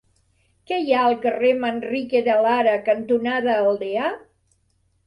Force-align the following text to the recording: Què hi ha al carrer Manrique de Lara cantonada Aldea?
Què 0.69 0.79
hi 0.85 0.95
ha 0.99 1.03
al 1.09 1.17
carrer 1.25 1.51
Manrique 1.65 2.23
de 2.31 2.39
Lara 2.47 2.75
cantonada 2.89 3.61
Aldea? 3.67 4.15